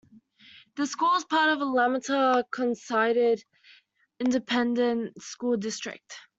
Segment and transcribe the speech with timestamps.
[0.77, 3.45] The school is part of the Lamar Consolidated
[4.19, 6.17] Independent School District.